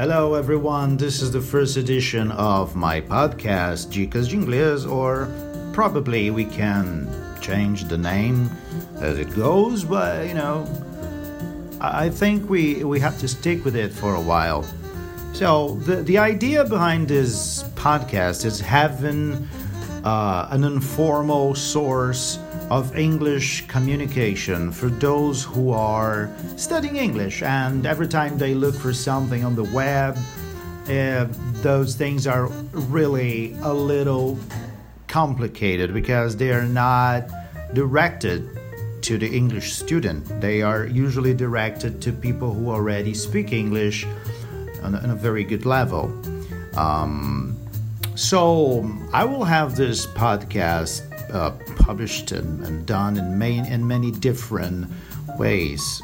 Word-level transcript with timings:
Hello, 0.00 0.32
everyone. 0.32 0.96
This 0.96 1.20
is 1.20 1.30
the 1.30 1.42
first 1.42 1.76
edition 1.76 2.32
of 2.32 2.74
my 2.74 3.02
podcast, 3.02 3.92
Dicas 3.92 4.30
de 4.30 4.36
Inglês, 4.36 4.90
or 4.90 5.28
probably 5.74 6.30
we 6.30 6.46
can 6.46 7.06
change 7.42 7.84
the 7.84 7.98
name 7.98 8.48
as 8.96 9.18
it 9.18 9.30
goes, 9.36 9.84
but 9.84 10.26
you 10.26 10.32
know, 10.32 10.66
I 11.82 12.08
think 12.08 12.48
we, 12.48 12.82
we 12.82 12.98
have 12.98 13.18
to 13.18 13.28
stick 13.28 13.62
with 13.62 13.76
it 13.76 13.92
for 13.92 14.14
a 14.14 14.20
while. 14.22 14.64
So, 15.34 15.74
the, 15.84 15.96
the 15.96 16.16
idea 16.16 16.64
behind 16.64 17.06
this 17.06 17.64
podcast 17.74 18.46
is 18.46 18.58
having 18.58 19.46
uh, 20.02 20.48
an 20.50 20.64
informal 20.64 21.54
source 21.54 22.38
of 22.70 22.96
English 22.96 23.66
communication 23.66 24.70
for 24.70 24.88
those 24.88 25.42
who 25.42 25.72
are 25.72 26.30
studying 26.56 26.96
English 26.96 27.42
and 27.42 27.84
every 27.84 28.06
time 28.06 28.38
they 28.38 28.54
look 28.54 28.76
for 28.76 28.92
something 28.92 29.44
on 29.44 29.56
the 29.56 29.64
web, 29.64 30.16
uh, 30.88 31.26
those 31.62 31.96
things 31.96 32.26
are 32.26 32.46
really 32.72 33.54
a 33.62 33.74
little 33.74 34.38
complicated 35.08 35.92
because 35.92 36.36
they 36.36 36.52
are 36.52 36.66
not 36.66 37.28
directed 37.74 38.48
to 39.02 39.18
the 39.18 39.26
English 39.26 39.72
student. 39.72 40.24
They 40.40 40.62
are 40.62 40.86
usually 40.86 41.34
directed 41.34 42.00
to 42.02 42.12
people 42.12 42.54
who 42.54 42.70
already 42.70 43.14
speak 43.14 43.52
English 43.52 44.06
on 44.82 44.94
a, 44.94 44.98
on 44.98 45.10
a 45.10 45.16
very 45.16 45.42
good 45.42 45.66
level. 45.66 46.12
Um, 46.76 47.56
so 48.14 48.88
I 49.12 49.24
will 49.24 49.44
have 49.44 49.76
this 49.76 50.06
podcast 50.06 51.09
uh, 51.32 51.50
published 51.76 52.32
and, 52.32 52.64
and, 52.66 52.86
done 52.86 53.16
in, 53.16 53.38
main, 53.38 53.64
in 53.66 53.86
many 53.86 54.10
different 54.10 54.86
ways, 55.38 56.02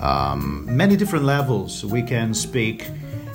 um, 0.00 0.64
many 0.76 0.96
different 0.96 1.24
levels. 1.24 1.84
We 1.84 2.02
can 2.02 2.34
speak 2.34 2.88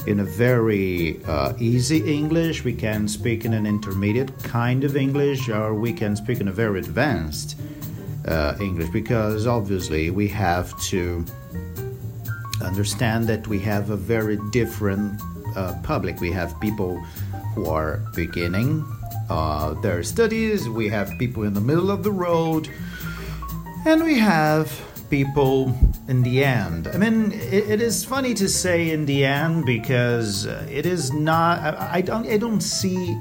in 0.08 0.20
a 0.22 0.24
very 0.24 1.24
uh, 1.26 1.54
easy 1.60 2.12
English, 2.12 2.64
we 2.64 2.74
can 2.74 3.08
speak 3.08 3.46
in 3.46 3.54
an 3.54 3.66
intermediate 3.66 4.32
kind 4.44 4.84
of 4.84 4.96
English, 4.96 5.50
or 5.50 5.74
we 5.74 5.94
can 5.94 6.16
speak 6.16 6.40
in 6.40 6.48
a 6.48 6.52
very 6.52 6.80
advanced 6.80 7.60
uh, 8.28 8.56
English 8.60 8.90
because 8.90 9.46
obviously 9.48 10.10
we 10.10 10.28
have 10.28 10.80
to 10.82 11.26
understand 12.64 13.28
that 13.28 13.48
we 13.48 13.60
have 13.60 13.90
a 13.90 13.98
very 13.98 14.38
different 14.52 15.22
uh, 15.56 15.74
public. 15.84 16.20
We 16.20 16.32
have 16.32 16.60
people 16.60 16.98
who 17.54 17.66
are 17.66 18.02
beginning 18.16 18.86
uh, 19.30 19.74
their 19.82 20.04
studies, 20.04 20.68
we 20.68 20.90
have 20.90 21.18
people 21.20 21.44
in 21.44 21.54
the 21.54 21.62
middle 21.62 21.92
of 21.92 22.04
the 22.04 22.12
road, 22.12 22.70
and 23.86 24.04
we 24.04 24.18
have 24.18 24.72
people 25.10 25.76
in 26.08 26.22
the 26.24 26.44
end. 26.44 26.88
I 26.88 26.98
mean, 26.98 27.32
it, 27.32 27.70
it 27.70 27.82
is 27.82 28.04
funny 28.04 28.34
to 28.36 28.48
say 28.48 28.92
in 28.92 29.06
the 29.06 29.26
end 29.26 29.66
because 29.66 30.46
it 30.46 30.86
is 30.86 31.12
not. 31.12 31.60
I, 31.60 31.90
I 31.96 32.02
don't. 32.02 32.28
I 32.28 32.38
don't 32.38 32.62
see 32.62 33.18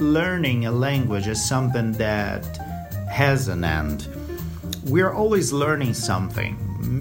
learning 0.00 0.66
a 0.66 0.70
language 0.72 1.26
as 1.26 1.46
something 1.46 1.92
that 1.92 2.44
has 3.10 3.48
an 3.48 3.64
end. 3.64 4.06
We're 4.84 5.12
always 5.12 5.52
learning 5.52 5.94
something. 5.94 6.56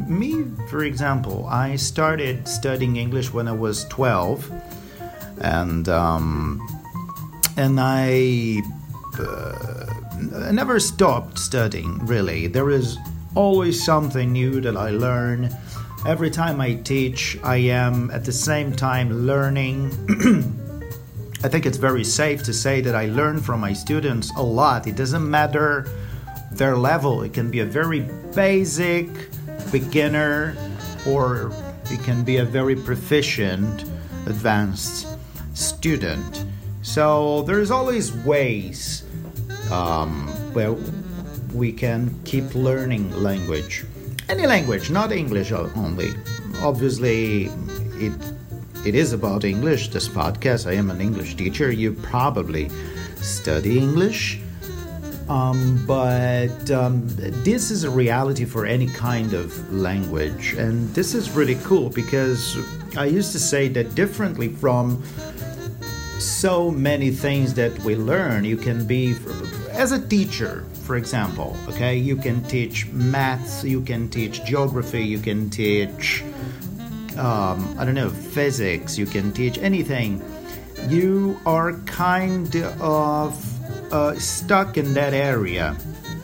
Me, 0.07 0.45
for 0.69 0.83
example, 0.83 1.45
I 1.47 1.75
started 1.75 2.47
studying 2.47 2.97
English 2.97 3.31
when 3.31 3.47
I 3.47 3.51
was 3.51 3.85
12, 3.85 4.51
and 5.39 5.87
um, 5.87 6.67
and 7.57 7.79
I 7.79 8.61
uh, 9.19 10.51
never 10.51 10.79
stopped 10.79 11.39
studying. 11.39 12.05
Really, 12.05 12.47
there 12.47 12.69
is 12.69 12.97
always 13.35 13.83
something 13.83 14.31
new 14.31 14.61
that 14.61 14.77
I 14.77 14.91
learn. 14.91 15.49
Every 16.05 16.29
time 16.29 16.61
I 16.61 16.75
teach, 16.75 17.37
I 17.43 17.57
am 17.57 18.11
at 18.11 18.23
the 18.23 18.31
same 18.31 18.71
time 18.71 19.25
learning. 19.25 19.91
I 21.43 21.49
think 21.49 21.65
it's 21.65 21.77
very 21.77 22.03
safe 22.03 22.43
to 22.43 22.53
say 22.53 22.81
that 22.81 22.95
I 22.95 23.07
learn 23.07 23.41
from 23.41 23.59
my 23.59 23.73
students 23.73 24.31
a 24.35 24.41
lot. 24.41 24.87
It 24.87 24.95
doesn't 24.95 25.29
matter 25.29 25.87
their 26.51 26.77
level, 26.77 27.23
it 27.23 27.33
can 27.33 27.51
be 27.51 27.59
a 27.59 27.65
very 27.65 28.01
basic 28.33 29.07
beginner 29.71 30.55
or 31.05 31.51
it 31.91 32.01
can 32.03 32.23
be 32.23 32.37
a 32.37 32.45
very 32.45 32.75
proficient 32.75 33.83
advanced 34.25 35.07
student. 35.53 36.45
So 36.87 37.41
there's 37.41 37.69
always 37.69 38.13
ways 38.13 39.03
um, 39.69 40.25
where 40.53 40.71
we 41.53 41.73
can 41.73 42.17
keep 42.23 42.55
learning 42.55 43.11
language. 43.21 43.83
Any 44.29 44.47
language, 44.47 44.89
not 44.89 45.11
English 45.11 45.51
only. 45.51 46.13
Obviously, 46.61 47.51
it 47.99 48.13
it 48.85 48.95
is 48.95 49.11
about 49.11 49.43
English. 49.43 49.89
This 49.89 50.07
podcast. 50.07 50.65
I 50.65 50.75
am 50.75 50.89
an 50.89 51.01
English 51.01 51.35
teacher. 51.35 51.69
You 51.69 51.91
probably 51.91 52.69
study 53.17 53.77
English. 53.77 54.39
Um, 55.27 55.83
but 55.85 56.71
um, 56.71 57.03
this 57.43 57.69
is 57.69 57.83
a 57.83 57.89
reality 57.89 58.45
for 58.45 58.65
any 58.65 58.87
kind 58.87 59.33
of 59.33 59.51
language, 59.73 60.53
and 60.53 60.87
this 60.95 61.13
is 61.13 61.31
really 61.31 61.59
cool 61.65 61.89
because 61.89 62.57
I 62.95 63.07
used 63.07 63.33
to 63.33 63.39
say 63.39 63.67
that 63.67 63.93
differently 63.93 64.47
from 64.47 65.03
so 66.19 66.71
many 66.71 67.11
things 67.11 67.53
that 67.55 67.77
we 67.79 67.95
learn. 67.95 68.43
You 68.43 68.57
can 68.57 68.85
be, 68.85 69.15
as 69.71 69.91
a 69.91 70.07
teacher, 70.07 70.65
for 70.83 70.95
example, 70.95 71.55
okay, 71.67 71.97
you 71.97 72.15
can 72.15 72.43
teach 72.43 72.87
maths, 72.87 73.63
you 73.63 73.81
can 73.81 74.09
teach 74.09 74.43
geography, 74.45 75.03
you 75.03 75.19
can 75.19 75.49
teach, 75.49 76.23
um, 77.17 77.75
I 77.77 77.85
don't 77.85 77.95
know, 77.95 78.09
physics, 78.09 78.97
you 78.97 79.05
can 79.05 79.31
teach 79.31 79.57
anything. 79.57 80.21
You 80.87 81.39
are 81.45 81.73
kind 81.85 82.55
of 82.79 83.93
uh, 83.93 84.17
stuck 84.17 84.77
in 84.77 84.93
that 84.93 85.13
area. 85.13 85.75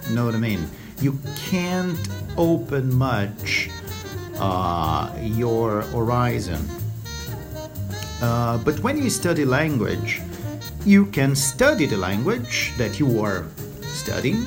You 0.08 0.16
know 0.16 0.26
what 0.26 0.36
I 0.36 0.40
mean? 0.40 0.68
You 1.02 1.20
can't 1.36 2.00
open 2.38 2.96
much 2.96 3.70
uh, 4.40 5.14
your 5.22 5.82
horizon 5.82 6.68
uh, 8.24 8.58
but 8.60 8.80
when 8.80 8.98
you 8.98 9.10
study 9.10 9.44
language, 9.44 10.22
you 10.86 11.06
can 11.08 11.36
study 11.36 11.86
the 11.86 11.98
language 11.98 12.72
that 12.78 12.98
you 12.98 13.20
are 13.20 13.46
studying, 13.82 14.46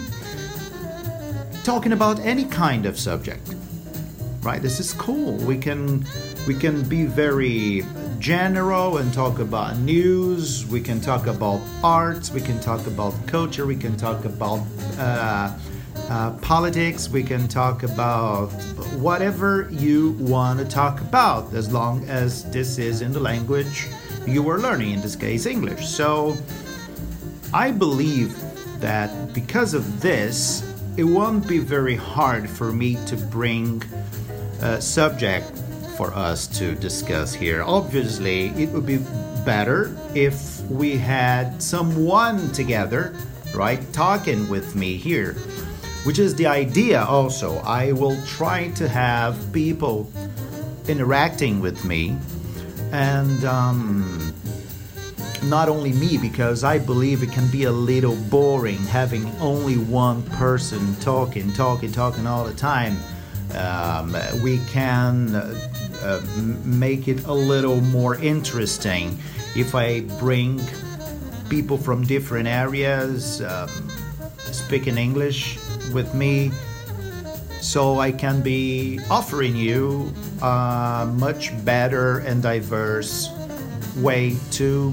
talking 1.62 1.92
about 1.92 2.18
any 2.20 2.46
kind 2.46 2.86
of 2.86 2.98
subject. 2.98 3.54
Right? 4.40 4.62
This 4.62 4.80
is 4.80 4.94
cool. 4.94 5.34
We 5.44 5.58
can 5.58 6.06
we 6.46 6.54
can 6.54 6.88
be 6.88 7.04
very 7.04 7.84
general 8.18 8.96
and 8.96 9.12
talk 9.12 9.40
about 9.40 9.76
news. 9.76 10.64
We 10.64 10.80
can 10.80 10.98
talk 10.98 11.26
about 11.26 11.60
arts. 11.84 12.30
We 12.30 12.40
can 12.40 12.58
talk 12.60 12.86
about 12.86 13.12
culture. 13.26 13.66
We 13.66 13.76
can 13.76 13.94
talk 13.98 14.24
about 14.24 14.64
uh, 14.96 15.52
uh, 16.08 16.30
politics, 16.40 17.08
we 17.08 17.22
can 17.22 17.48
talk 17.48 17.82
about 17.82 18.48
whatever 18.98 19.68
you 19.72 20.12
want 20.20 20.60
to 20.60 20.64
talk 20.64 21.00
about, 21.00 21.52
as 21.52 21.72
long 21.72 22.04
as 22.08 22.48
this 22.52 22.78
is 22.78 23.02
in 23.02 23.12
the 23.12 23.18
language 23.18 23.88
you 24.24 24.48
are 24.48 24.58
learning, 24.58 24.92
in 24.92 25.00
this 25.00 25.16
case, 25.16 25.46
English. 25.46 25.86
So 25.86 26.36
I 27.52 27.72
believe 27.72 28.36
that 28.80 29.32
because 29.32 29.74
of 29.74 30.00
this, 30.00 30.62
it 30.96 31.04
won't 31.04 31.46
be 31.48 31.58
very 31.58 31.96
hard 31.96 32.48
for 32.48 32.72
me 32.72 32.96
to 33.06 33.16
bring 33.16 33.82
a 34.62 34.80
subject 34.80 35.50
for 35.96 36.14
us 36.14 36.46
to 36.58 36.76
discuss 36.76 37.34
here. 37.34 37.64
Obviously, 37.64 38.48
it 38.50 38.70
would 38.70 38.86
be 38.86 38.98
better 39.44 39.96
if 40.14 40.60
we 40.70 40.96
had 40.96 41.60
someone 41.60 42.52
together, 42.52 43.16
right, 43.54 43.80
talking 43.92 44.48
with 44.48 44.76
me 44.76 44.96
here 44.96 45.36
which 46.06 46.20
is 46.20 46.36
the 46.36 46.46
idea 46.46 47.02
also. 47.02 47.56
I 47.64 47.90
will 47.90 48.16
try 48.26 48.68
to 48.76 48.88
have 48.88 49.36
people 49.52 50.08
interacting 50.86 51.58
with 51.58 51.84
me 51.84 52.16
and 52.92 53.44
um, 53.44 54.32
not 55.42 55.68
only 55.68 55.92
me 55.92 56.16
because 56.16 56.62
I 56.62 56.78
believe 56.78 57.24
it 57.24 57.32
can 57.32 57.48
be 57.50 57.64
a 57.64 57.72
little 57.72 58.14
boring 58.30 58.78
having 58.78 59.26
only 59.40 59.78
one 59.78 60.22
person 60.22 60.94
talking, 61.00 61.52
talking, 61.54 61.90
talking 61.90 62.24
all 62.24 62.44
the 62.44 62.54
time. 62.54 62.96
Um, 63.56 64.16
we 64.44 64.60
can 64.70 65.34
uh, 65.34 66.22
make 66.64 67.08
it 67.08 67.24
a 67.24 67.34
little 67.34 67.80
more 67.80 68.14
interesting 68.14 69.18
if 69.56 69.74
I 69.74 70.02
bring 70.20 70.60
people 71.48 71.76
from 71.76 72.04
different 72.04 72.46
areas 72.46 73.42
um, 73.42 73.68
speaking 74.52 74.98
English 74.98 75.58
with 75.92 76.14
me 76.14 76.50
so 77.60 77.98
I 77.98 78.12
can 78.12 78.42
be 78.42 79.00
offering 79.10 79.56
you 79.56 80.12
a 80.42 81.10
much 81.16 81.52
better 81.64 82.18
and 82.18 82.42
diverse 82.42 83.30
way 83.96 84.36
to 84.52 84.92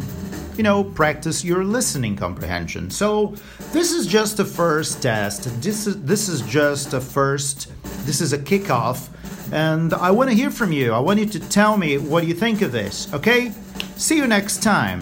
you 0.55 0.63
know 0.63 0.83
practice 0.83 1.43
your 1.43 1.63
listening 1.63 2.15
comprehension 2.15 2.89
so 2.89 3.35
this 3.71 3.91
is 3.91 4.07
just 4.07 4.39
a 4.39 4.45
first 4.45 5.01
test 5.01 5.43
this 5.61 5.87
is 5.87 6.01
this 6.03 6.29
is 6.29 6.41
just 6.41 6.93
a 6.93 7.01
first 7.01 7.69
This 8.05 8.19
is 8.19 8.33
a 8.33 8.37
kickoff, 8.37 9.07
and 9.53 9.93
I 9.93 10.11
want 10.11 10.29
to 10.29 10.35
hear 10.35 10.51
from 10.51 10.73
you. 10.73 10.91
I 10.91 10.99
want 10.99 11.19
you 11.19 11.25
to 11.25 11.39
tell 11.39 11.77
me 11.77 11.97
what 11.97 12.27
you 12.27 12.33
think 12.33 12.61
of 12.61 12.73
this, 12.73 13.11
okay? 13.13 13.53
See 13.95 14.17
you 14.17 14.27
next 14.27 14.61
time. 14.61 14.99